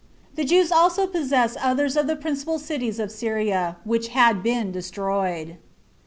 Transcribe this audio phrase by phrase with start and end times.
[0.35, 4.71] 43 The Jews also possessed others of the principal cities of Syria, which had been
[4.71, 5.57] destroyed.